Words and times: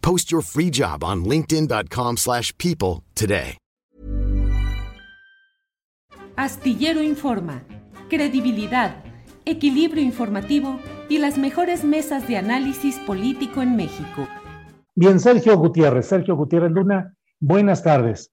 Post 0.00 0.30
your 0.30 0.42
free 0.42 0.70
job 0.70 1.02
on 1.04 1.24
linkedin.com/people 1.24 2.16
slash 2.16 2.52
people 2.56 3.02
today. 3.14 3.58
Astillero 6.36 7.02
Informa, 7.02 7.64
credibilidad, 8.08 9.02
equilibrio 9.44 10.04
informativo 10.04 10.78
y 11.08 11.18
las 11.18 11.36
mejores 11.36 11.82
mesas 11.82 12.28
de 12.28 12.36
análisis 12.36 12.96
político 13.00 13.60
en 13.60 13.74
México. 13.74 14.28
Bien, 14.94 15.18
Sergio 15.18 15.56
Gutiérrez, 15.58 16.06
Sergio 16.06 16.36
Gutiérrez 16.36 16.70
Luna, 16.70 17.16
buenas 17.40 17.82
tardes. 17.82 18.30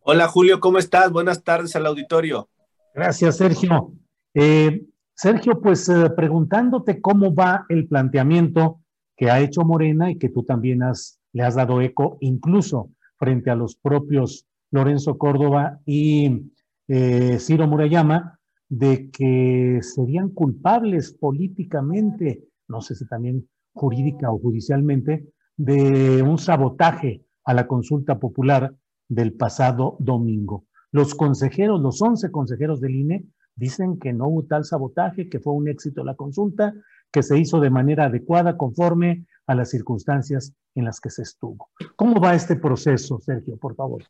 Hola 0.00 0.26
Julio, 0.26 0.58
¿cómo 0.58 0.78
estás? 0.78 1.12
Buenas 1.12 1.44
tardes 1.44 1.76
al 1.76 1.86
auditorio. 1.86 2.48
Gracias, 2.94 3.36
Sergio. 3.36 3.92
Eh, 4.34 4.82
Sergio, 5.14 5.60
pues 5.60 5.88
eh, 5.88 6.10
preguntándote 6.16 7.00
cómo 7.00 7.32
va 7.32 7.64
el 7.68 7.86
planteamiento 7.86 8.80
que 9.18 9.30
ha 9.30 9.40
hecho 9.40 9.64
Morena 9.64 10.10
y 10.10 10.16
que 10.16 10.28
tú 10.28 10.44
también 10.44 10.82
has, 10.82 11.20
le 11.32 11.42
has 11.42 11.56
dado 11.56 11.82
eco, 11.82 12.16
incluso 12.20 12.92
frente 13.18 13.50
a 13.50 13.56
los 13.56 13.74
propios 13.74 14.46
Lorenzo 14.70 15.18
Córdoba 15.18 15.80
y 15.84 16.52
eh, 16.86 17.38
Ciro 17.40 17.66
Murayama, 17.66 18.38
de 18.68 19.10
que 19.10 19.80
serían 19.82 20.28
culpables 20.28 21.12
políticamente, 21.12 22.44
no 22.68 22.80
sé 22.80 22.94
si 22.94 23.08
también 23.08 23.48
jurídica 23.72 24.30
o 24.30 24.38
judicialmente, 24.38 25.26
de 25.56 26.22
un 26.22 26.38
sabotaje 26.38 27.24
a 27.44 27.54
la 27.54 27.66
consulta 27.66 28.20
popular 28.20 28.72
del 29.08 29.32
pasado 29.32 29.96
domingo. 29.98 30.66
Los 30.92 31.14
consejeros, 31.16 31.80
los 31.80 32.00
11 32.00 32.30
consejeros 32.30 32.80
del 32.80 32.94
INE, 32.94 33.24
dicen 33.56 33.98
que 33.98 34.12
no 34.12 34.28
hubo 34.28 34.44
tal 34.44 34.64
sabotaje, 34.64 35.28
que 35.28 35.40
fue 35.40 35.54
un 35.54 35.68
éxito 35.68 36.04
la 36.04 36.14
consulta, 36.14 36.72
que 37.12 37.22
se 37.22 37.38
hizo 37.38 37.60
de 37.60 37.70
manera 37.70 38.06
adecuada 38.06 38.56
conforme 38.56 39.24
a 39.46 39.54
las 39.54 39.70
circunstancias 39.70 40.52
en 40.74 40.84
las 40.84 41.00
que 41.00 41.10
se 41.10 41.22
estuvo. 41.22 41.70
¿Cómo 41.96 42.20
va 42.20 42.34
este 42.34 42.56
proceso, 42.56 43.18
Sergio, 43.18 43.56
por 43.56 43.74
favor? 43.74 44.04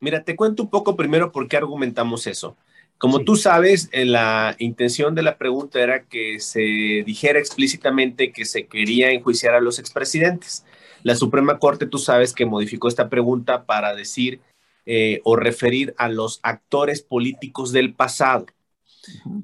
Mira, 0.00 0.24
te 0.24 0.34
cuento 0.34 0.64
un 0.64 0.70
poco 0.70 0.96
primero 0.96 1.30
por 1.30 1.46
qué 1.46 1.56
argumentamos 1.56 2.26
eso. 2.26 2.56
Como 2.98 3.18
sí. 3.18 3.24
tú 3.24 3.36
sabes, 3.36 3.88
eh, 3.92 4.04
la 4.04 4.56
intención 4.58 5.14
de 5.14 5.22
la 5.22 5.38
pregunta 5.38 5.80
era 5.80 6.04
que 6.04 6.40
se 6.40 6.60
dijera 7.06 7.38
explícitamente 7.38 8.32
que 8.32 8.44
se 8.44 8.66
quería 8.66 9.12
enjuiciar 9.12 9.54
a 9.54 9.60
los 9.60 9.78
expresidentes. 9.78 10.64
La 11.02 11.14
Suprema 11.14 11.58
Corte, 11.58 11.86
tú 11.86 11.98
sabes 11.98 12.32
que 12.32 12.46
modificó 12.46 12.88
esta 12.88 13.08
pregunta 13.08 13.64
para 13.64 13.94
decir 13.94 14.40
eh, 14.86 15.20
o 15.24 15.36
referir 15.36 15.94
a 15.98 16.08
los 16.08 16.40
actores 16.42 17.02
políticos 17.02 17.72
del 17.72 17.94
pasado. 17.94 18.46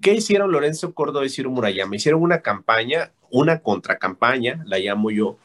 ¿Qué 0.01 0.15
hicieron 0.15 0.53
Lorenzo 0.53 0.95
Córdoba 0.95 1.27
y 1.27 1.31
Ciro 1.31 1.51
Murayama? 1.51 1.97
Hicieron 1.97 2.23
una 2.23 2.43
campaña, 2.43 3.13
una 3.31 3.61
contracampaña, 3.61 4.63
la 4.67 4.79
llamo 4.79 5.11
yo, 5.11 5.37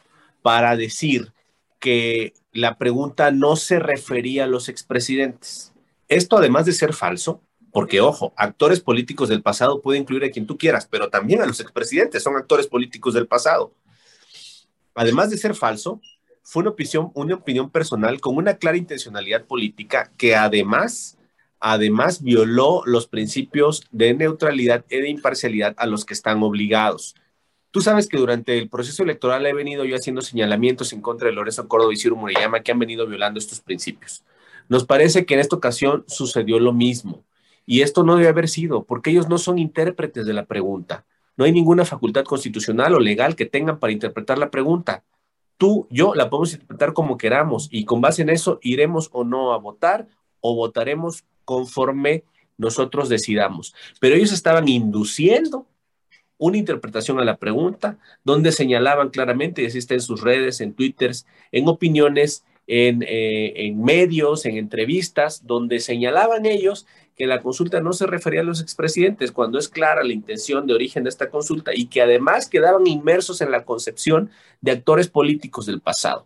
para 0.42 0.76
decir 0.76 1.32
que 1.80 2.34
la 2.52 2.78
pregunta 2.78 3.32
no 3.32 3.56
se 3.56 3.80
refería 3.80 4.46
a 4.46 4.48
los 4.48 4.70
expresidentes. 4.70 5.74
Esto, 6.08 6.38
además 6.38 6.66
de 6.66 6.74
ser 6.74 6.94
falso, 6.94 7.42
porque 7.72 8.02
ojo, 8.02 8.34
actores 8.38 8.80
políticos 8.80 9.30
del 9.30 9.42
pasado 9.42 9.82
puede 9.82 10.00
incluir 10.00 10.24
a 10.24 10.30
quien 10.30 10.46
tú 10.46 10.58
quieras, 10.58 10.88
pero 10.90 11.10
también 11.10 11.42
a 11.42 11.46
los 11.46 11.60
expresidentes 11.60 12.22
son 12.22 12.36
actores 12.38 12.68
políticos 12.68 13.16
del 13.16 13.28
pasado. 13.28 13.74
Además 14.94 15.32
de 15.32 15.38
ser 15.38 15.56
falso, 15.56 16.00
fue 16.44 16.62
una 16.62 16.70
opinión, 16.70 17.12
una 17.16 17.36
opinión 17.36 17.72
personal 17.72 18.22
con 18.22 18.38
una 18.38 18.58
clara 18.58 18.78
intencionalidad 18.78 19.46
política 19.46 20.12
que 20.18 20.36
además 20.36 21.18
además 21.66 22.22
violó 22.22 22.84
los 22.86 23.08
principios 23.08 23.88
de 23.90 24.14
neutralidad 24.14 24.84
y 24.90 24.98
de 24.98 25.10
imparcialidad 25.10 25.74
a 25.78 25.86
los 25.86 26.04
que 26.04 26.14
están 26.14 26.44
obligados. 26.44 27.16
Tú 27.72 27.80
sabes 27.80 28.08
que 28.10 28.18
durante 28.18 28.58
el 28.58 28.68
proceso 28.68 29.02
electoral 29.02 29.46
he 29.46 29.54
venido 29.54 29.86
yo 29.86 29.96
haciendo 29.96 30.22
señalamientos 30.22 30.92
en 30.92 31.00
contra 31.00 31.30
de 31.30 31.34
Lorenzo 31.34 31.70
Córdoba 31.70 31.94
y 31.94 31.96
Ciro 31.96 32.18
Murayama 32.18 32.60
que 32.60 32.74
han 32.74 32.80
venido 32.80 33.08
violando 33.08 33.40
estos 33.40 33.62
principios. 33.62 34.26
Nos 34.68 34.84
parece 34.86 35.26
que 35.26 35.36
en 35.36 35.40
esta 35.40 35.56
ocasión 35.56 36.04
sucedió 36.06 36.60
lo 36.60 36.74
mismo. 36.74 37.24
Y 37.66 37.80
esto 37.80 38.04
no 38.04 38.18
debe 38.18 38.28
haber 38.28 38.50
sido, 38.50 38.84
porque 38.84 39.12
ellos 39.12 39.30
no 39.30 39.38
son 39.38 39.58
intérpretes 39.58 40.26
de 40.26 40.34
la 40.34 40.46
pregunta. 40.46 41.06
No 41.38 41.46
hay 41.46 41.54
ninguna 41.54 41.86
facultad 41.86 42.26
constitucional 42.26 42.94
o 42.94 43.00
legal 43.00 43.38
que 43.38 43.46
tengan 43.46 43.80
para 43.80 43.94
interpretar 43.94 44.38
la 44.38 44.52
pregunta. 44.52 45.06
Tú, 45.58 45.88
yo 45.90 46.14
la 46.14 46.30
podemos 46.30 46.52
interpretar 46.52 46.92
como 46.92 47.18
queramos 47.18 47.70
y 47.72 47.86
con 47.86 48.02
base 48.02 48.22
en 48.22 48.32
eso 48.32 48.60
iremos 48.62 49.10
o 49.14 49.24
no 49.24 49.54
a 49.54 49.58
votar 49.60 50.10
o 50.42 50.56
votaremos 50.56 51.24
conforme 51.46 52.24
nosotros 52.58 53.10
decidamos. 53.10 53.74
Pero 54.00 54.16
ellos 54.16 54.32
estaban 54.32 54.68
induciendo 54.68 55.68
una 56.38 56.58
interpretación 56.58 57.20
a 57.20 57.26
la 57.26 57.38
pregunta 57.38 57.98
donde 58.24 58.52
señalaban 58.52 59.10
claramente, 59.10 59.62
y 59.62 59.66
está 59.66 59.94
en 59.94 60.02
sus 60.02 60.22
redes, 60.22 60.62
en 60.62 60.74
Twitter, 60.74 61.12
en 61.52 61.68
opiniones, 61.68 62.44
en, 62.68 63.04
eh, 63.04 63.54
en 63.68 63.84
medios, 63.84 64.46
en 64.46 64.58
entrevistas, 64.58 65.46
donde 65.46 65.80
señalaban 65.80 66.46
ellos 66.46 66.86
que 67.16 67.28
la 67.28 67.42
consulta 67.42 67.80
no 67.80 67.94
se 67.94 68.08
refería 68.08 68.42
a 68.42 68.44
los 68.44 68.62
expresidentes, 68.62 69.32
cuando 69.32 69.60
es 69.60 69.70
clara 69.70 70.04
la 70.04 70.14
intención 70.14 70.66
de 70.66 70.74
origen 70.74 71.04
de 71.04 71.10
esta 71.10 71.30
consulta 71.30 71.72
y 71.74 71.86
que 71.88 72.02
además 72.02 72.50
quedaban 72.50 72.88
inmersos 72.88 73.42
en 73.42 73.52
la 73.52 73.64
concepción 73.66 74.30
de 74.62 74.72
actores 74.72 75.10
políticos 75.10 75.66
del 75.66 75.82
pasado. 75.82 76.26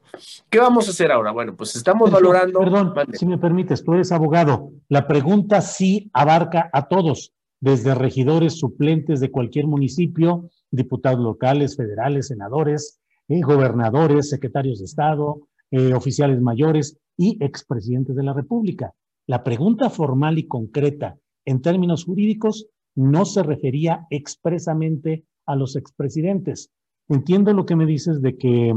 ¿Qué 0.49 0.59
vamos 0.59 0.87
a 0.87 0.91
hacer 0.91 1.11
ahora? 1.11 1.31
Bueno, 1.31 1.55
pues 1.55 1.75
estamos 1.75 2.09
Perdón, 2.09 2.23
valorando... 2.23 2.59
Perdón, 2.59 2.93
si 3.13 3.25
me 3.25 3.37
permites, 3.37 3.83
tú 3.83 3.93
eres 3.93 4.11
abogado. 4.11 4.71
La 4.87 5.07
pregunta 5.07 5.61
sí 5.61 6.09
abarca 6.13 6.69
a 6.71 6.87
todos, 6.87 7.33
desde 7.59 7.95
regidores 7.95 8.59
suplentes 8.59 9.19
de 9.19 9.31
cualquier 9.31 9.67
municipio, 9.67 10.49
diputados 10.71 11.19
locales, 11.19 11.75
federales, 11.75 12.27
senadores, 12.27 12.99
eh, 13.27 13.41
gobernadores, 13.41 14.29
secretarios 14.29 14.79
de 14.79 14.85
Estado, 14.85 15.47
eh, 15.71 15.93
oficiales 15.93 16.39
mayores 16.39 16.97
y 17.17 17.43
expresidentes 17.43 18.15
de 18.15 18.23
la 18.23 18.33
República. 18.33 18.93
La 19.27 19.43
pregunta 19.43 19.89
formal 19.89 20.39
y 20.39 20.47
concreta 20.47 21.17
en 21.45 21.61
términos 21.61 22.05
jurídicos 22.05 22.67
no 22.95 23.25
se 23.25 23.43
refería 23.43 24.07
expresamente 24.09 25.25
a 25.45 25.57
los 25.57 25.75
expresidentes. 25.75 26.71
Entiendo 27.09 27.51
lo 27.51 27.65
que 27.65 27.75
me 27.75 27.85
dices 27.85 28.21
de 28.21 28.37
que 28.37 28.73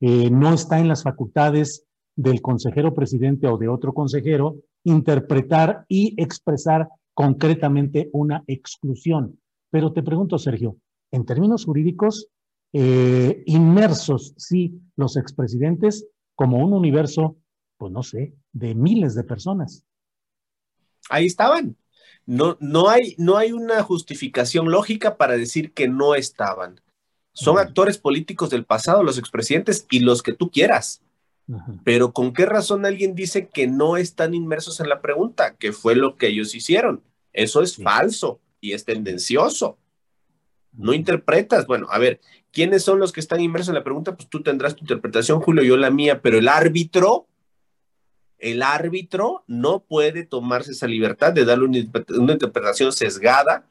eh, 0.00 0.30
no 0.30 0.54
está 0.54 0.80
en 0.80 0.88
las 0.88 1.02
facultades 1.02 1.84
del 2.16 2.40
consejero 2.40 2.94
presidente 2.94 3.46
o 3.46 3.58
de 3.58 3.68
otro 3.68 3.92
consejero 3.92 4.56
interpretar 4.84 5.84
y 5.86 6.14
expresar 6.16 6.88
concretamente 7.12 8.08
una 8.14 8.42
exclusión. 8.46 9.38
Pero 9.70 9.92
te 9.92 10.02
pregunto, 10.02 10.38
Sergio, 10.38 10.78
en 11.12 11.26
términos 11.26 11.66
jurídicos, 11.66 12.28
eh, 12.72 13.42
inmersos, 13.44 14.32
sí, 14.38 14.80
los 14.96 15.18
expresidentes 15.18 16.08
como 16.34 16.64
un 16.64 16.72
universo, 16.72 17.36
pues 17.76 17.92
no 17.92 18.02
sé, 18.02 18.34
de 18.52 18.74
miles 18.74 19.14
de 19.14 19.24
personas 19.24 19.84
ahí 21.10 21.26
estaban. 21.26 21.76
No, 22.26 22.56
no, 22.60 22.88
hay, 22.88 23.14
no 23.18 23.36
hay 23.36 23.52
una 23.52 23.82
justificación 23.82 24.70
lógica 24.70 25.16
para 25.16 25.36
decir 25.36 25.72
que 25.72 25.88
no 25.88 26.14
estaban. 26.14 26.80
Son 27.32 27.56
uh 27.56 27.58
-huh. 27.58 27.62
actores 27.62 27.98
políticos 27.98 28.50
del 28.50 28.64
pasado, 28.64 29.02
los 29.02 29.18
expresidentes 29.18 29.86
y 29.90 30.00
los 30.00 30.22
que 30.22 30.32
tú 30.32 30.50
quieras. 30.50 31.02
Uh 31.48 31.54
-huh. 31.56 31.80
Pero 31.84 32.12
¿con 32.12 32.32
qué 32.32 32.46
razón 32.46 32.86
alguien 32.86 33.14
dice 33.14 33.48
que 33.48 33.66
no 33.66 33.96
están 33.96 34.34
inmersos 34.34 34.80
en 34.80 34.88
la 34.88 35.00
pregunta? 35.00 35.56
Que 35.56 35.72
fue 35.72 35.94
lo 35.96 36.16
que 36.16 36.28
ellos 36.28 36.54
hicieron. 36.54 37.02
Eso 37.32 37.62
es 37.62 37.76
falso 37.76 38.40
y 38.60 38.72
es 38.72 38.84
tendencioso. 38.84 39.78
No 40.72 40.92
interpretas, 40.92 41.66
bueno, 41.66 41.88
a 41.90 41.98
ver, 41.98 42.20
¿quiénes 42.52 42.84
son 42.84 43.00
los 43.00 43.12
que 43.12 43.20
están 43.20 43.40
inmersos 43.40 43.70
en 43.70 43.74
la 43.74 43.84
pregunta? 43.84 44.16
Pues 44.16 44.28
tú 44.28 44.42
tendrás 44.42 44.76
tu 44.76 44.84
interpretación, 44.84 45.40
Julio, 45.40 45.64
yo 45.64 45.76
la 45.76 45.90
mía, 45.90 46.22
pero 46.22 46.38
el 46.38 46.48
árbitro, 46.48 47.26
el 48.40 48.62
árbitro 48.62 49.44
no 49.46 49.80
puede 49.80 50.24
tomarse 50.24 50.72
esa 50.72 50.86
libertad 50.86 51.32
de 51.32 51.44
darle 51.44 51.66
una, 51.66 52.32
interpretación 52.32 52.92
sesgada 52.92 53.66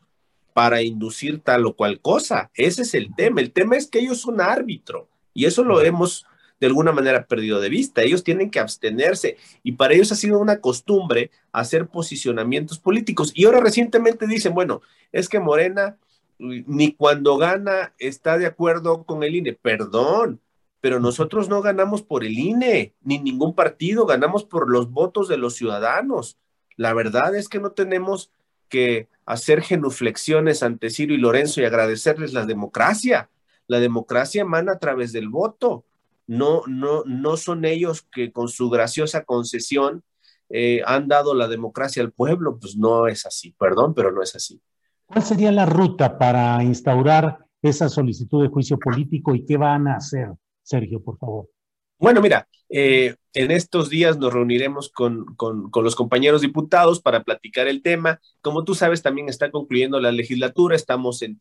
para 0.53 0.81
inducir 0.81 1.39
tal 1.39 1.65
o 1.65 1.75
cual 1.75 1.99
cosa. 1.99 2.51
Ese 2.53 2.83
es 2.83 2.93
el 2.93 3.13
tema. 3.15 3.41
El 3.41 3.51
tema 3.51 3.75
es 3.75 3.87
que 3.87 3.99
ellos 3.99 4.21
son 4.21 4.41
árbitro 4.41 5.07
y 5.33 5.45
eso 5.45 5.63
lo 5.63 5.81
hemos 5.81 6.25
de 6.59 6.67
alguna 6.67 6.91
manera 6.91 7.25
perdido 7.25 7.59
de 7.61 7.69
vista. 7.69 8.01
Ellos 8.01 8.23
tienen 8.23 8.51
que 8.51 8.59
abstenerse 8.59 9.37
y 9.63 9.73
para 9.73 9.93
ellos 9.93 10.11
ha 10.11 10.15
sido 10.15 10.39
una 10.39 10.59
costumbre 10.59 11.31
hacer 11.51 11.87
posicionamientos 11.87 12.79
políticos. 12.79 13.31
Y 13.33 13.45
ahora 13.45 13.61
recientemente 13.61 14.27
dicen, 14.27 14.53
bueno, 14.53 14.81
es 15.11 15.29
que 15.29 15.39
Morena 15.39 15.97
ni 16.39 16.93
cuando 16.93 17.37
gana 17.37 17.93
está 17.99 18.37
de 18.37 18.45
acuerdo 18.45 19.03
con 19.03 19.23
el 19.23 19.35
INE. 19.35 19.53
Perdón, 19.53 20.39
pero 20.81 20.99
nosotros 20.99 21.49
no 21.49 21.61
ganamos 21.61 22.01
por 22.01 22.23
el 22.23 22.37
INE, 22.37 22.95
ni 23.01 23.19
ningún 23.19 23.53
partido, 23.53 24.05
ganamos 24.05 24.45
por 24.45 24.69
los 24.69 24.91
votos 24.91 25.27
de 25.27 25.37
los 25.37 25.55
ciudadanos. 25.55 26.37
La 26.75 26.93
verdad 26.93 27.35
es 27.35 27.49
que 27.49 27.59
no 27.59 27.71
tenemos 27.71 28.31
que 28.69 29.09
hacer 29.25 29.61
genuflexiones 29.61 30.63
ante 30.63 30.89
Ciro 30.89 31.13
y 31.13 31.17
Lorenzo 31.17 31.61
y 31.61 31.65
agradecerles 31.65 32.33
la 32.33 32.45
democracia. 32.45 33.29
La 33.67 33.79
democracia 33.79 34.41
emana 34.41 34.73
a 34.73 34.79
través 34.79 35.11
del 35.11 35.29
voto 35.29 35.85
no, 36.29 36.61
no, 36.67 37.03
no 37.05 37.37
son 37.37 37.65
ellos 37.65 38.03
que 38.03 38.31
con 38.31 38.49
su 38.49 38.69
graciosa 38.69 39.23
concesión 39.23 40.03
eh, 40.49 40.79
han 40.85 41.07
dado 41.07 41.33
la 41.33 41.47
democracia 41.47 42.03
al 42.03 42.11
pueblo, 42.11 42.59
pues 42.59 42.77
no 42.77 43.07
es 43.07 43.25
así, 43.25 43.55
perdón, 43.57 43.95
pero 43.95 44.11
no 44.11 44.21
es 44.21 44.35
así. 44.35 44.61
¿Cuál 45.07 45.23
sería 45.23 45.51
la 45.51 45.65
ruta 45.65 46.19
para 46.19 46.63
instaurar 46.63 47.47
esa 47.63 47.89
solicitud 47.89 48.43
de 48.43 48.49
juicio 48.49 48.77
político 48.77 49.33
y 49.33 49.43
qué 49.43 49.57
van 49.57 49.87
a 49.87 49.95
hacer, 49.95 50.29
Sergio, 50.69 51.01
por 51.01 51.17
favor? 51.17 51.49
Bueno, 51.97 52.21
mira, 52.21 52.47
eh, 52.69 53.15
en 53.33 53.51
estos 53.51 53.89
días 53.89 54.19
nos 54.19 54.31
reuniremos 54.31 54.91
con, 54.91 55.25
con, 55.35 55.69
los 55.83 55.95
compañeros 55.95 56.41
diputados 56.41 57.01
para 57.01 57.23
platicar 57.23 57.67
el 57.67 57.81
tema. 57.81 58.21
Como 58.41 58.63
tú 58.63 58.75
sabes, 58.75 59.01
también 59.01 59.29
está 59.29 59.49
concluyendo 59.49 59.99
la 59.99 60.11
legislatura, 60.11 60.75
estamos 60.75 61.23
en 61.23 61.39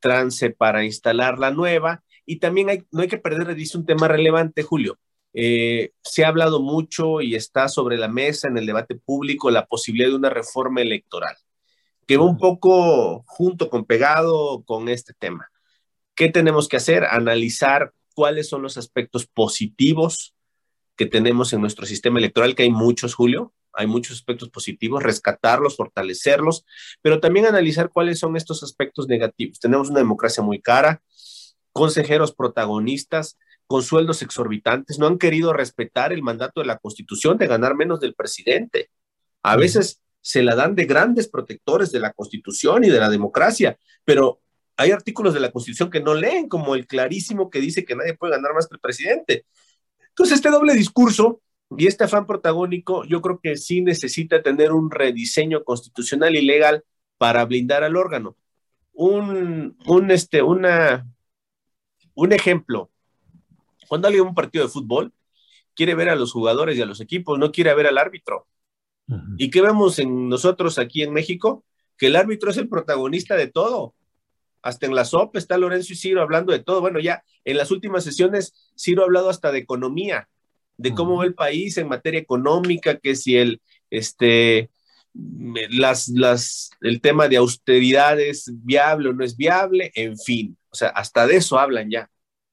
trance 0.00 0.50
para 0.50 0.82
instalar 0.84 1.38
la 1.38 1.50
nueva 1.50 2.02
y 2.24 2.38
también 2.38 2.86
no 2.90 3.02
hay 3.02 3.08
que 3.08 3.18
perder 3.18 3.46
de 3.46 3.54
vista 3.54 3.76
un 3.76 3.84
tema 3.84 4.08
relevante, 4.08 4.62
Julio. 4.62 4.98
Eh, 5.34 5.90
se 6.02 6.24
ha 6.24 6.28
hablado 6.28 6.60
mucho 6.60 7.20
y 7.20 7.34
está 7.34 7.68
sobre 7.68 7.98
la 7.98 8.08
mesa 8.08 8.48
en 8.48 8.56
el 8.56 8.66
debate 8.66 8.96
público 8.96 9.50
la 9.50 9.66
posibilidad 9.66 10.08
de 10.08 10.16
una 10.16 10.30
reforma 10.30 10.80
electoral, 10.80 11.36
que 12.06 12.16
va 12.16 12.24
un 12.24 12.38
poco 12.38 13.24
junto 13.26 13.68
con 13.68 13.84
pegado 13.84 14.64
con 14.64 14.88
este 14.88 15.12
tema. 15.12 15.50
¿Qué 16.14 16.30
tenemos 16.30 16.66
que 16.66 16.78
hacer? 16.78 17.04
Analizar 17.04 17.92
cuáles 18.14 18.48
son 18.48 18.62
los 18.62 18.76
aspectos 18.76 19.26
positivos 19.26 20.34
que 20.96 21.06
tenemos 21.06 21.52
en 21.52 21.60
nuestro 21.60 21.86
sistema 21.86 22.18
electoral, 22.18 22.54
que 22.54 22.64
hay 22.64 22.70
muchos, 22.70 23.14
Julio, 23.14 23.54
hay 23.72 23.86
muchos 23.86 24.16
aspectos 24.16 24.50
positivos, 24.50 25.02
rescatarlos, 25.02 25.76
fortalecerlos, 25.76 26.64
pero 27.02 27.20
también 27.20 27.46
analizar 27.46 27.90
cuáles 27.90 28.18
son 28.18 28.36
estos 28.36 28.62
aspectos 28.62 29.06
negativos. 29.08 29.60
Tenemos 29.60 29.90
una 29.90 30.00
democracia 30.00 30.42
muy 30.42 30.60
cara, 30.60 31.02
consejeros 31.72 32.34
protagonistas 32.34 33.38
con 33.66 33.82
sueldos 33.82 34.22
exorbitantes, 34.22 34.98
no 34.98 35.06
han 35.06 35.18
querido 35.18 35.52
respetar 35.52 36.12
el 36.12 36.22
mandato 36.22 36.60
de 36.60 36.66
la 36.66 36.78
Constitución 36.78 37.38
de 37.38 37.46
ganar 37.46 37.76
menos 37.76 38.00
del 38.00 38.14
presidente. 38.14 38.90
A 39.44 39.56
veces 39.56 40.02
se 40.20 40.42
la 40.42 40.56
dan 40.56 40.74
de 40.74 40.86
grandes 40.86 41.28
protectores 41.28 41.92
de 41.92 42.00
la 42.00 42.12
Constitución 42.12 42.84
y 42.84 42.88
de 42.90 42.98
la 42.98 43.08
democracia, 43.08 43.78
pero 44.04 44.40
hay 44.80 44.92
artículos 44.92 45.34
de 45.34 45.40
la 45.40 45.52
Constitución 45.52 45.90
que 45.90 46.00
no 46.00 46.14
leen, 46.14 46.48
como 46.48 46.74
el 46.74 46.86
clarísimo 46.86 47.50
que 47.50 47.60
dice 47.60 47.84
que 47.84 47.94
nadie 47.94 48.14
puede 48.14 48.32
ganar 48.32 48.54
más 48.54 48.66
que 48.66 48.76
el 48.76 48.80
presidente. 48.80 49.44
Entonces, 50.08 50.36
este 50.36 50.48
doble 50.48 50.72
discurso 50.72 51.42
y 51.76 51.86
este 51.86 52.04
afán 52.04 52.26
protagónico, 52.26 53.04
yo 53.04 53.20
creo 53.20 53.40
que 53.42 53.58
sí 53.58 53.82
necesita 53.82 54.42
tener 54.42 54.72
un 54.72 54.90
rediseño 54.90 55.64
constitucional 55.64 56.34
y 56.34 56.46
legal 56.46 56.82
para 57.18 57.44
blindar 57.44 57.84
al 57.84 57.94
órgano. 57.94 58.36
Un, 58.94 59.76
un, 59.86 60.10
este, 60.10 60.40
una, 60.40 61.06
un 62.14 62.32
ejemplo, 62.32 62.90
cuando 63.86 64.08
alguien 64.08 64.28
un 64.28 64.34
partido 64.34 64.64
de 64.64 64.70
fútbol 64.70 65.12
quiere 65.76 65.94
ver 65.94 66.08
a 66.08 66.16
los 66.16 66.32
jugadores 66.32 66.78
y 66.78 66.80
a 66.80 66.86
los 66.86 67.02
equipos, 67.02 67.38
no 67.38 67.52
quiere 67.52 67.74
ver 67.74 67.86
al 67.86 67.98
árbitro. 67.98 68.46
¿Y 69.36 69.50
qué 69.50 69.60
vemos 69.60 69.98
en 69.98 70.30
nosotros 70.30 70.78
aquí 70.78 71.02
en 71.02 71.12
México? 71.12 71.66
Que 71.98 72.06
el 72.06 72.16
árbitro 72.16 72.50
es 72.50 72.56
el 72.56 72.68
protagonista 72.68 73.36
de 73.36 73.48
todo. 73.48 73.94
Hasta 74.62 74.86
en 74.86 74.94
la 74.94 75.04
SOP 75.04 75.36
está 75.36 75.58
Lorenzo 75.58 75.92
y 75.92 75.96
Ciro 75.96 76.22
hablando 76.22 76.52
de 76.52 76.60
todo. 76.60 76.80
Bueno, 76.80 77.00
ya 77.00 77.22
en 77.44 77.56
las 77.56 77.70
últimas 77.70 78.04
sesiones 78.04 78.72
Ciro 78.76 79.02
ha 79.02 79.06
hablado 79.06 79.30
hasta 79.30 79.52
de 79.52 79.58
economía, 79.58 80.28
de 80.76 80.94
cómo 80.94 81.16
va 81.16 81.24
el 81.24 81.34
país 81.34 81.76
en 81.78 81.88
materia 81.88 82.20
económica, 82.20 82.96
que 82.96 83.14
si 83.14 83.36
el, 83.36 83.60
este, 83.90 84.70
las, 85.14 86.08
las, 86.08 86.70
el 86.80 87.00
tema 87.00 87.28
de 87.28 87.36
austeridad 87.36 88.18
es 88.20 88.50
viable 88.62 89.10
o 89.10 89.12
no 89.12 89.24
es 89.24 89.36
viable, 89.36 89.90
en 89.94 90.16
fin. 90.16 90.56
O 90.70 90.74
sea, 90.74 90.88
hasta 90.88 91.26
de 91.26 91.36
eso 91.36 91.58
hablan 91.58 91.90
ya. 91.90 92.10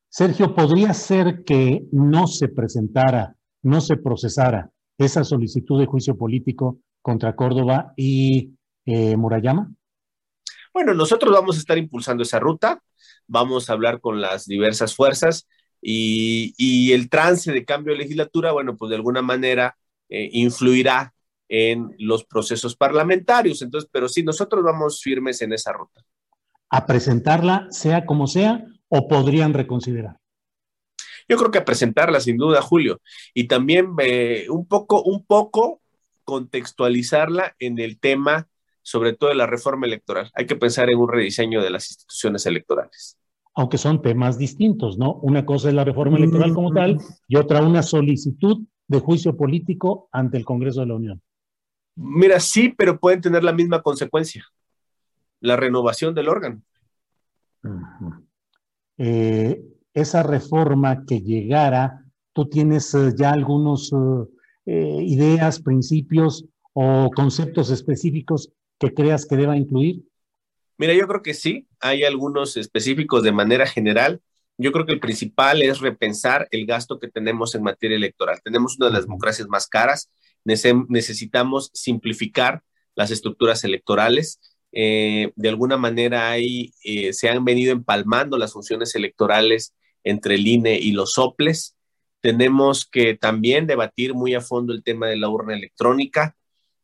Sergio, 0.10 0.56
¿podría 0.56 0.94
ser 0.94 1.44
que 1.44 1.84
no 1.92 2.28
se 2.28 2.48
presentara, 2.48 3.36
no 3.62 3.82
se 3.82 3.98
procesara 3.98 4.72
esa 4.98 5.24
solicitud 5.24 5.80
de 5.80 5.86
juicio 5.86 6.18
político 6.18 6.80
contra 7.02 7.36
Córdoba 7.36 7.94
y 7.96 8.54
eh, 8.86 9.16
Murayama? 9.16 9.72
Bueno, 10.78 10.94
nosotros 10.94 11.34
vamos 11.34 11.56
a 11.56 11.60
estar 11.60 11.76
impulsando 11.80 12.22
esa 12.22 12.38
ruta, 12.38 12.84
vamos 13.26 13.68
a 13.68 13.74
hablar 13.74 14.00
con 14.00 14.22
las 14.22 14.46
diversas 14.46 14.94
fuerzas 14.94 15.48
y, 15.82 16.92
el 16.94 17.10
trance 17.10 17.52
de 17.52 17.66
cambio 17.66 17.94
de 17.94 18.00
legislatura, 18.00 18.52
bueno, 18.52 18.78
pues 18.78 18.92
de 18.92 18.96
alguna 18.96 19.24
manera 19.24 19.76
eh, 20.08 20.30
influirá 20.34 21.16
en 21.50 21.96
los 21.98 22.26
procesos 22.26 22.76
parlamentarios. 22.76 23.64
Entonces, 23.64 23.90
pero 23.92 24.08
sí, 24.08 24.22
nosotros 24.22 24.64
vamos 24.64 25.02
firmes 25.02 25.42
en 25.42 25.54
esa 25.54 25.74
ruta 25.74 26.06
a 26.70 26.86
presentarla, 26.86 27.66
sea 27.72 28.06
como 28.06 28.28
sea, 28.28 28.64
o 28.88 29.08
podrían 29.08 29.56
reconsiderar? 29.56 30.20
Yo 31.28 31.38
creo 31.38 31.50
que 31.50 31.58
a 31.58 31.66
presentarla, 31.66 32.20
sin 32.20 32.38
duda, 32.38 32.62
Julio, 32.62 33.02
y 33.34 33.48
también 33.48 33.96
eh, 33.98 34.46
un 34.52 34.68
poco, 34.68 35.02
un 35.02 35.26
poco 35.26 35.82
contextualizarla 36.24 37.56
en 37.58 37.80
el 37.80 38.00
tema, 38.00 38.48
sobre 38.88 39.12
todo 39.12 39.32
de 39.32 39.36
la 39.36 39.48
reforma 39.48 39.86
electoral. 39.86 40.32
Hay 40.34 40.46
que 40.46 40.56
pensar 40.56 40.90
en 40.90 40.98
un 40.98 41.10
rediseño 41.10 41.62
de 41.62 41.70
las 41.70 41.92
instituciones 41.92 42.46
electorales. 42.46 43.18
Aunque 43.54 43.78
son 43.78 44.02
temas 44.02 44.38
distintos, 44.38 44.98
¿no? 44.98 45.16
Una 45.16 45.46
cosa 45.46 45.68
es 45.68 45.74
la 45.74 45.84
reforma 45.84 46.18
electoral 46.18 46.54
como 46.54 46.72
tal 46.72 46.98
y 47.28 47.36
otra 47.36 47.62
una 47.62 47.84
solicitud 47.84 48.62
de 48.88 49.00
juicio 49.02 49.36
político 49.36 50.08
ante 50.14 50.38
el 50.38 50.46
Congreso 50.46 50.80
de 50.80 50.86
la 50.86 50.96
Unión. 50.96 51.22
Mira, 51.96 52.40
sí, 52.40 52.70
pero 52.70 52.98
pueden 52.98 53.20
tener 53.20 53.44
la 53.44 53.52
misma 53.52 53.82
consecuencia 53.82 54.46
la 55.42 55.58
renovación 55.58 56.16
del 56.16 56.30
órgano. 56.30 56.62
Eh, 58.98 59.62
esa 59.94 60.24
reforma 60.24 61.04
que 61.06 61.20
llegara, 61.20 62.06
¿tú 62.32 62.48
tienes 62.48 62.94
eh, 62.94 63.14
ya 63.18 63.32
algunos 63.32 63.94
eh, 64.66 65.00
ideas, 65.02 65.62
principios 65.62 66.46
o 66.72 67.10
conceptos 67.14 67.70
específicos 67.70 68.54
que 68.80 68.94
creas 68.94 69.26
que 69.26 69.36
deba 69.36 69.58
incluir? 69.58 70.04
Mira, 70.78 70.94
yo 70.94 71.08
creo 71.08 71.22
que 71.22 71.34
sí, 71.34 71.68
hay 71.80 72.04
algunos 72.04 72.58
específicos 72.58 73.24
de 73.24 73.32
manera 73.32 73.66
general. 73.66 74.22
Yo 74.58 74.72
creo 74.72 74.86
que 74.86 74.94
el 74.94 75.00
principal 75.00 75.62
es 75.62 75.80
repensar 75.80 76.48
el 76.52 76.66
gasto 76.66 77.00
que 77.00 77.08
tenemos 77.08 77.56
en 77.56 77.64
materia 77.64 77.98
electoral. 77.98 78.42
Tenemos 78.44 78.78
una 78.78 78.88
de 78.88 78.94
las 78.94 79.04
democracias 79.04 79.48
más 79.48 79.68
caras, 79.68 80.10
necesitamos 80.44 81.72
simplificar 81.74 82.64
las 82.96 83.12
estructuras 83.12 83.64
electorales, 83.64 84.40
eh, 84.72 85.32
de 85.36 85.50
alguna 85.50 85.78
manera 85.78 86.30
hay, 86.30 86.72
eh, 86.84 87.14
se 87.14 87.30
han 87.30 87.46
venido 87.46 87.72
empalmando 87.72 88.38
las 88.38 88.54
funciones 88.54 88.94
electorales 88.96 89.74
entre 90.04 90.36
el 90.36 90.48
INE 90.48 90.78
y 90.78 90.92
los 90.92 91.14
soples. 91.14 91.76
Tenemos 92.22 92.86
que 92.86 93.16
también 93.16 93.68
debatir 93.68 94.14
muy 94.14 94.36
a 94.36 94.42
fondo 94.42 94.74
el 94.74 94.84
tema 94.84 95.08
de 95.08 95.18
la 95.18 95.30
urna 95.30 95.56
electrónica. 95.56 96.36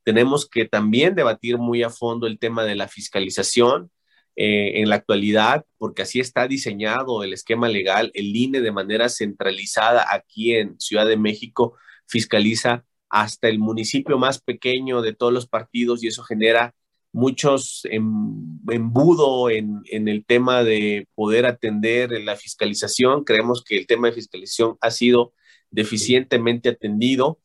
Tenemos 0.03 0.47
que 0.49 0.65
también 0.65 1.15
debatir 1.15 1.57
muy 1.57 1.83
a 1.83 1.89
fondo 1.89 2.27
el 2.27 2.39
tema 2.39 2.63
de 2.63 2.75
la 2.75 2.87
fiscalización 2.87 3.91
eh, 4.35 4.81
en 4.81 4.89
la 4.89 4.95
actualidad, 4.95 5.65
porque 5.77 6.01
así 6.01 6.19
está 6.19 6.47
diseñado 6.47 7.23
el 7.23 7.33
esquema 7.33 7.69
legal. 7.69 8.11
El 8.13 8.35
INE 8.35 8.61
de 8.61 8.71
manera 8.71 9.07
centralizada 9.07 10.07
aquí 10.11 10.55
en 10.55 10.79
Ciudad 10.79 11.05
de 11.05 11.17
México 11.17 11.77
fiscaliza 12.07 12.83
hasta 13.09 13.47
el 13.47 13.59
municipio 13.59 14.17
más 14.17 14.41
pequeño 14.41 15.03
de 15.03 15.13
todos 15.13 15.31
los 15.31 15.47
partidos 15.47 16.03
y 16.03 16.07
eso 16.07 16.23
genera 16.23 16.73
muchos 17.11 17.83
embudo 17.91 19.51
en, 19.51 19.83
en, 19.91 20.07
el 20.07 20.25
tema 20.25 20.63
de 20.63 21.07
poder 21.13 21.45
atender 21.45 22.09
la 22.23 22.35
fiscalización. 22.35 23.23
Creemos 23.23 23.63
que 23.63 23.77
el 23.77 23.85
tema 23.85 24.07
de 24.07 24.15
fiscalización 24.15 24.77
ha 24.81 24.89
sido 24.89 25.33
deficientemente 25.69 26.69
atendido. 26.69 27.39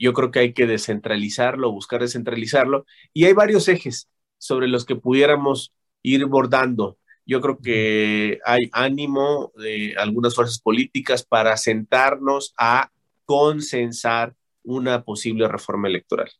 Yo 0.00 0.12
creo 0.12 0.30
que 0.30 0.40
hay 0.40 0.52
que 0.52 0.66
descentralizarlo, 0.66 1.70
buscar 1.70 2.00
descentralizarlo, 2.00 2.86
y 3.12 3.24
hay 3.24 3.32
varios 3.32 3.68
ejes 3.68 4.08
sobre 4.38 4.66
los 4.66 4.84
que 4.84 4.96
pudiéramos 4.96 5.72
ir 6.02 6.24
bordando. 6.26 6.98
Yo 7.26 7.40
creo 7.40 7.58
que 7.58 8.40
hay 8.44 8.70
ánimo 8.72 9.52
de 9.56 9.94
algunas 9.98 10.34
fuerzas 10.34 10.60
políticas 10.60 11.24
para 11.24 11.56
sentarnos 11.56 12.54
a 12.56 12.90
consensar 13.24 14.34
una 14.64 15.04
posible 15.04 15.46
reforma 15.46 15.88
electoral. 15.88 16.30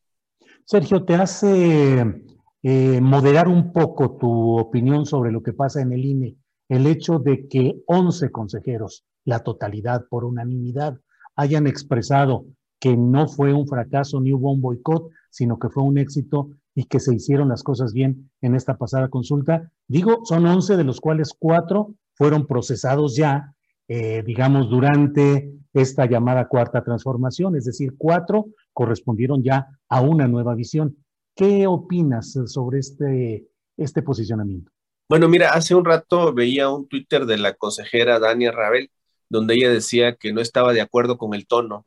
Sergio, 0.65 1.05
¿te 1.05 1.15
hace 1.15 2.25
eh, 2.63 3.01
moderar 3.01 3.49
un 3.49 3.73
poco 3.73 4.17
tu 4.17 4.59
opinión 4.59 5.07
sobre 5.07 5.31
lo 5.31 5.43
que 5.43 5.53
pasa 5.53 5.81
en 5.81 5.93
el 5.93 6.05
INE 6.05 6.37
el 6.71 6.87
hecho 6.87 7.19
de 7.19 7.49
que 7.49 7.83
11 7.87 8.31
consejeros, 8.31 9.05
la 9.25 9.41
totalidad 9.41 10.07
por 10.09 10.25
unanimidad, 10.25 10.99
hayan 11.35 11.67
expresado 11.67 12.47
que 12.81 12.97
no 12.97 13.29
fue 13.29 13.53
un 13.53 13.69
fracaso 13.69 14.21
ni 14.21 14.33
hubo 14.33 14.51
un 14.51 14.63
boicot, 14.63 15.11
sino 15.31 15.59
que 15.59 15.69
fue 15.69 15.83
un 15.83 15.99
éxito 15.99 16.51
y 16.75 16.85
que 16.85 16.99
se 16.99 17.15
hicieron 17.15 17.49
las 17.49 17.63
cosas 17.63 17.93
bien 17.93 18.31
en 18.41 18.55
esta 18.55 18.79
pasada 18.79 19.09
consulta. 19.09 19.71
Digo, 19.87 20.21
son 20.25 20.47
11 20.47 20.77
de 20.77 20.85
los 20.85 21.01
cuales 21.01 21.35
cuatro 21.39 21.95
fueron 22.15 22.47
procesados 22.47 23.17
ya, 23.17 23.55
eh, 23.87 24.23
digamos, 24.25 24.71
durante 24.71 25.53
esta 25.73 26.07
llamada 26.07 26.49
cuarta 26.49 26.83
transformación, 26.83 27.55
es 27.55 27.65
decir, 27.65 27.95
cuatro 27.97 28.47
correspondieron 28.73 29.43
ya 29.43 29.67
a 29.89 30.01
una 30.01 30.27
nueva 30.27 30.55
visión. 30.55 30.97
¿Qué 31.37 31.67
opinas 31.67 32.37
sobre 32.47 32.81
este, 32.81 33.47
este 33.77 34.03
posicionamiento? 34.03 34.73
Bueno, 35.09 35.29
mira, 35.29 35.53
hace 35.53 35.75
un 35.75 35.85
rato 35.85 36.33
veía 36.33 36.71
un 36.71 36.89
Twitter 36.89 37.27
de 37.27 37.37
la 37.37 37.55
consejera 37.55 38.19
Dania 38.19 38.53
Rabel, 38.53 38.91
donde 39.29 39.55
ella 39.55 39.71
decía 39.71 40.17
que 40.17 40.33
no 40.33 40.41
estaba 40.41 40.73
de 40.73 40.81
acuerdo 40.81 41.19
con 41.19 41.35
el 41.35 41.47
tono 41.47 41.87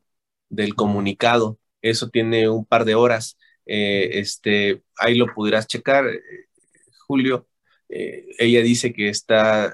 del 0.50 0.76
comunicado. 0.76 1.60
Eso 1.82 2.10
tiene 2.10 2.50
un 2.50 2.66
par 2.66 2.86
de 2.86 2.96
horas. 2.96 3.38
Eh, 3.66 4.20
este, 4.20 4.84
ahí 4.98 5.16
lo 5.16 5.28
pudieras 5.34 5.68
checar, 5.68 6.08
eh, 6.08 6.22
Julio. 7.08 7.48
Eh, 7.90 8.26
ella 8.40 8.62
dice 8.62 8.94
que 8.94 9.10
está, 9.10 9.72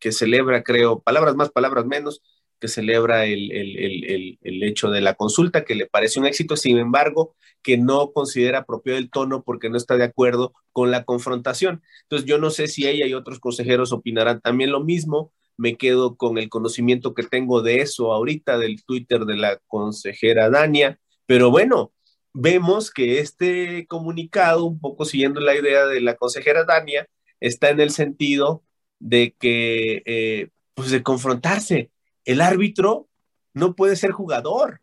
que 0.00 0.12
celebra, 0.12 0.62
creo, 0.62 1.00
palabras 1.00 1.36
más, 1.36 1.50
palabras 1.50 1.86
menos, 1.86 2.22
que 2.60 2.68
celebra 2.68 3.26
el, 3.26 3.52
el, 3.52 4.62
hecho 4.62 4.90
de 4.90 5.00
la 5.00 5.14
consulta, 5.14 5.64
que 5.64 5.74
le 5.74 5.86
parece 5.86 6.18
un 6.18 6.26
éxito, 6.26 6.56
sin 6.56 6.78
embargo, 6.78 7.36
que 7.62 7.76
no 7.76 8.12
considera 8.12 8.64
propio 8.64 8.96
el 8.96 9.10
tono 9.10 9.42
porque 9.42 9.68
no 9.68 9.76
está 9.76 9.96
de 9.96 10.04
acuerdo 10.04 10.54
con 10.72 10.90
la 10.90 11.04
confrontación. 11.04 11.82
Entonces, 12.02 12.26
yo 12.26 12.38
no 12.38 12.50
sé 12.50 12.68
si 12.68 12.86
ella 12.86 13.06
y 13.06 13.14
otros 13.14 13.40
consejeros 13.40 13.92
opinarán 13.92 14.40
también 14.40 14.70
lo 14.72 14.82
mismo. 14.82 15.32
Me 15.56 15.76
quedo 15.76 16.16
con 16.16 16.38
el 16.38 16.48
conocimiento 16.48 17.14
que 17.14 17.22
tengo 17.22 17.62
de 17.62 17.80
eso 17.80 18.12
ahorita, 18.12 18.58
del 18.58 18.84
Twitter 18.84 19.24
de 19.24 19.36
la 19.36 19.58
consejera 19.66 20.50
Dania, 20.50 20.98
pero 21.26 21.50
bueno, 21.50 21.92
vemos 22.32 22.90
que 22.90 23.20
este 23.20 23.86
comunicado, 23.86 24.64
un 24.64 24.78
poco 24.78 25.04
siguiendo 25.04 25.40
la 25.40 25.56
idea 25.56 25.86
de 25.86 26.00
la 26.00 26.16
consejera 26.16 26.64
Dania, 26.64 27.08
está 27.40 27.70
en 27.70 27.80
el 27.80 27.90
sentido 27.90 28.62
de 28.98 29.34
que, 29.38 30.02
eh, 30.06 30.50
pues 30.74 30.90
de 30.90 31.02
confrontarse. 31.02 31.90
El 32.24 32.40
árbitro 32.40 33.08
no 33.54 33.74
puede 33.74 33.96
ser 33.96 34.12
jugador. 34.12 34.80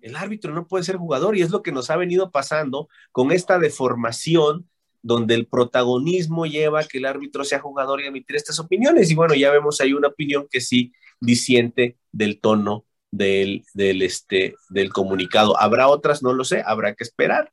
El 0.00 0.16
árbitro 0.16 0.52
no 0.52 0.66
puede 0.66 0.84
ser 0.84 0.96
jugador 0.96 1.36
y 1.36 1.42
es 1.42 1.50
lo 1.50 1.62
que 1.62 1.72
nos 1.72 1.90
ha 1.90 1.96
venido 1.96 2.30
pasando 2.30 2.88
con 3.12 3.30
esta 3.30 3.58
deformación 3.58 4.68
donde 5.02 5.34
el 5.34 5.46
protagonismo 5.46 6.46
lleva 6.46 6.80
a 6.80 6.84
que 6.84 6.98
el 6.98 7.06
árbitro 7.06 7.44
sea 7.44 7.60
jugador 7.60 8.00
y 8.00 8.06
emitir 8.06 8.36
estas 8.36 8.58
opiniones. 8.58 9.10
Y 9.10 9.14
bueno, 9.14 9.34
ya 9.34 9.50
vemos 9.50 9.80
ahí 9.80 9.92
una 9.92 10.08
opinión 10.08 10.46
que 10.50 10.60
sí 10.60 10.92
disiente 11.20 11.98
del 12.12 12.40
tono 12.40 12.84
del, 13.10 13.64
del, 13.74 14.02
este, 14.02 14.54
del 14.70 14.90
comunicado. 14.92 15.58
¿Habrá 15.60 15.88
otras? 15.88 16.22
No 16.22 16.32
lo 16.32 16.44
sé, 16.44 16.62
habrá 16.64 16.94
que 16.94 17.04
esperar. 17.04 17.52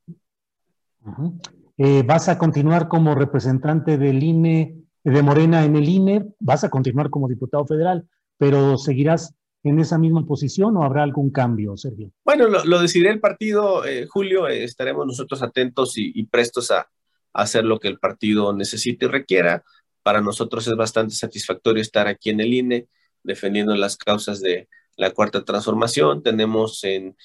Eh, 1.77 2.03
¿Vas 2.05 2.29
a 2.29 2.37
continuar 2.37 2.87
como 2.87 3.15
representante 3.15 3.97
del 3.97 4.23
INE, 4.23 4.75
de 5.03 5.23
Morena 5.23 5.65
en 5.65 5.75
el 5.75 5.87
INE? 5.87 6.25
¿Vas 6.39 6.63
a 6.63 6.69
continuar 6.69 7.09
como 7.09 7.27
diputado 7.27 7.65
federal? 7.65 8.07
¿Pero 8.37 8.77
seguirás 8.77 9.35
en 9.63 9.79
esa 9.79 9.97
misma 9.97 10.25
posición 10.25 10.77
o 10.77 10.83
habrá 10.83 11.03
algún 11.03 11.31
cambio, 11.31 11.75
Sergio? 11.77 12.11
Bueno, 12.23 12.47
lo, 12.47 12.81
decidirá 12.81 13.11
el 13.11 13.19
partido, 13.19 13.85
eh, 13.85 14.07
Julio. 14.07 14.47
Eh, 14.47 14.63
estaremos 14.63 15.05
nosotros 15.05 15.41
atentos 15.43 15.93
y, 15.97 16.23
prestos 16.23 16.71
a, 16.71 16.87
hacer 17.33 17.65
lo 17.65 17.79
que 17.79 17.87
el 17.87 17.99
partido 17.99 18.53
necesite 18.53 19.05
y 19.05 19.09
requiera. 19.09 19.63
Para 20.03 20.21
nosotros 20.21 20.67
es 20.67 20.75
bastante 20.75 21.15
satisfactorio 21.15 21.81
estar 21.81 22.07
aquí 22.07 22.29
en 22.29 22.39
el 22.39 22.53
INE 22.53 22.87
defendiendo 23.23 23.75
las 23.75 23.97
causas 23.97 24.39
de, 24.41 24.67
la 24.99 25.11
cuarta 25.11 25.43
transformación, 25.43 26.21
tenemos 26.21 26.83
en, 26.83 27.15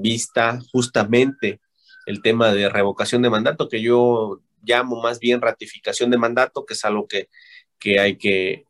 vista 0.00 0.58
justamente 0.72 1.60
el 2.06 2.22
tema 2.22 2.54
de 2.54 2.70
revocación 2.70 3.20
de 3.20 3.28
mandato, 3.28 3.68
que 3.68 3.82
yo 3.82 4.40
llamo 4.62 5.02
más 5.02 5.18
bien 5.18 5.42
ratificación 5.42 6.10
de 6.10 6.16
mandato, 6.16 6.64
que 6.64 6.72
es 6.72 6.84
algo 6.84 7.06
que, 7.06 7.28
hay 7.98 8.16
que, 8.16 8.64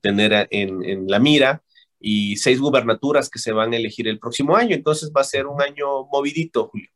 tener 0.00 0.46
en, 0.50 1.08
la 1.08 1.18
mira, 1.18 1.64
y 1.98 2.36
seis 2.36 2.60
gubernaturas 2.60 3.30
que 3.30 3.40
se 3.40 3.52
van 3.52 3.72
a 3.72 3.76
elegir 3.76 4.06
el 4.06 4.20
próximo 4.20 4.54
año. 4.54 4.76
Entonces 4.76 5.10
va 5.16 5.22
a 5.22 5.24
ser 5.24 5.46
un 5.46 5.60
año 5.60 6.04
movidito, 6.12 6.68
Julio. 6.68 6.90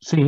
Sí, 0.00 0.18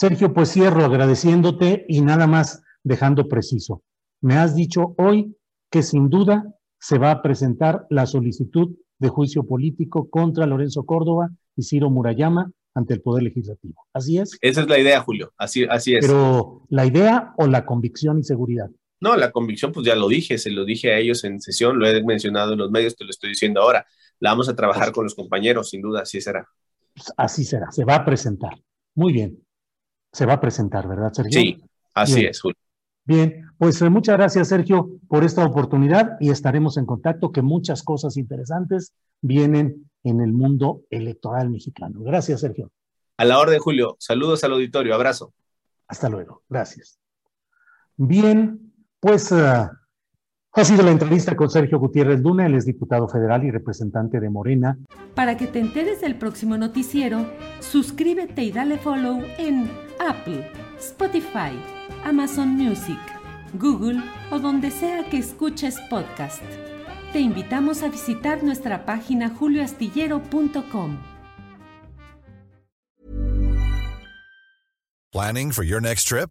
Sergio, 0.00 0.32
pues 0.32 0.50
cierro 0.50 0.82
agradeciéndote 0.82 1.84
y 1.86 2.00
nada 2.00 2.26
más 2.26 2.62
dejando 2.82 3.28
preciso. 3.28 3.82
Me 4.22 4.34
has 4.36 4.54
dicho 4.54 4.94
hoy 4.96 5.36
que 5.70 5.82
sin 5.82 6.08
duda 6.08 6.54
se 6.78 6.96
va 6.96 7.10
a 7.10 7.20
presentar 7.20 7.86
la 7.90 8.06
solicitud 8.06 8.74
de 8.98 9.08
juicio 9.10 9.42
político 9.42 10.08
contra 10.08 10.46
Lorenzo 10.46 10.86
Córdoba 10.86 11.28
y 11.54 11.64
Ciro 11.64 11.90
Murayama 11.90 12.50
ante 12.72 12.94
el 12.94 13.02
Poder 13.02 13.24
Legislativo. 13.24 13.84
¿Así 13.92 14.16
es? 14.16 14.38
Esa 14.40 14.62
es 14.62 14.68
la 14.68 14.78
idea, 14.78 15.02
Julio. 15.02 15.34
Así, 15.36 15.66
así 15.68 15.94
es. 15.94 16.06
Pero 16.06 16.62
la 16.70 16.86
idea 16.86 17.34
o 17.36 17.46
la 17.46 17.66
convicción 17.66 18.18
y 18.18 18.22
seguridad. 18.22 18.70
No, 19.00 19.16
la 19.16 19.30
convicción, 19.30 19.70
pues 19.70 19.84
ya 19.84 19.96
lo 19.96 20.08
dije, 20.08 20.38
se 20.38 20.50
lo 20.50 20.64
dije 20.64 20.94
a 20.94 20.98
ellos 20.98 21.24
en 21.24 21.42
sesión, 21.42 21.78
lo 21.78 21.86
he 21.86 22.02
mencionado 22.02 22.54
en 22.54 22.60
los 22.60 22.70
medios, 22.70 22.96
te 22.96 23.04
lo 23.04 23.10
estoy 23.10 23.28
diciendo 23.28 23.60
ahora. 23.60 23.84
La 24.18 24.30
vamos 24.30 24.48
a 24.48 24.56
trabajar 24.56 24.92
con 24.92 25.04
los 25.04 25.14
compañeros, 25.14 25.68
sin 25.68 25.82
duda, 25.82 26.00
así 26.00 26.22
será. 26.22 26.48
Pues 26.94 27.12
así 27.18 27.44
será, 27.44 27.70
se 27.70 27.84
va 27.84 27.96
a 27.96 28.04
presentar. 28.06 28.58
Muy 28.94 29.12
bien. 29.12 29.38
Se 30.12 30.26
va 30.26 30.34
a 30.34 30.40
presentar, 30.40 30.88
¿verdad, 30.88 31.12
Sergio? 31.12 31.40
Sí, 31.40 31.62
así 31.94 32.24
es, 32.24 32.40
Julio. 32.40 32.58
Bien, 33.04 33.46
pues 33.58 33.80
eh, 33.82 33.90
muchas 33.90 34.16
gracias 34.16 34.48
Sergio 34.48 34.88
por 35.08 35.24
esta 35.24 35.44
oportunidad 35.44 36.16
y 36.20 36.30
estaremos 36.30 36.76
en 36.76 36.86
contacto 36.86 37.32
que 37.32 37.42
muchas 37.42 37.82
cosas 37.82 38.16
interesantes 38.16 38.92
vienen 39.20 39.90
en 40.04 40.20
el 40.20 40.32
mundo 40.32 40.82
electoral 40.90 41.50
mexicano. 41.50 42.00
Gracias 42.02 42.40
Sergio. 42.40 42.70
A 43.16 43.24
la 43.24 43.38
orden 43.38 43.58
Julio, 43.58 43.96
saludos 43.98 44.44
al 44.44 44.52
auditorio, 44.52 44.94
abrazo. 44.94 45.32
Hasta 45.88 46.08
luego, 46.08 46.42
gracias. 46.48 46.98
Bien, 47.96 48.72
pues 49.00 49.32
eh, 49.32 49.68
ha 50.52 50.64
sido 50.64 50.82
la 50.82 50.90
entrevista 50.90 51.36
con 51.36 51.48
Sergio 51.48 51.78
Gutiérrez 51.78 52.20
Luna, 52.20 52.46
él 52.46 52.54
es 52.54 52.66
diputado 52.66 53.08
federal 53.08 53.44
y 53.44 53.50
representante 53.50 54.20
de 54.20 54.30
Morena. 54.30 54.78
Para 55.14 55.36
que 55.36 55.46
te 55.46 55.60
enteres 55.60 56.00
del 56.00 56.16
próximo 56.16 56.56
noticiero, 56.56 57.24
suscríbete 57.60 58.42
y 58.42 58.52
dale 58.52 58.78
follow 58.78 59.22
en 59.38 59.70
Apple, 59.98 60.50
Spotify 60.78 61.52
Amazon 62.04 62.56
Music, 62.56 62.98
Google 63.54 64.02
o 64.30 64.38
donde 64.38 64.70
sea 64.70 65.04
que 65.04 65.18
escuches 65.18 65.78
podcast. 65.90 66.42
Te 67.12 67.20
invitamos 67.20 67.82
a 67.82 67.88
visitar 67.88 68.42
nuestra 68.42 68.84
página 68.84 69.30
julioastillero.com. 69.30 70.98
Planning 75.12 75.50
for 75.50 75.64
your 75.64 75.80
next 75.80 76.06
trip? 76.06 76.30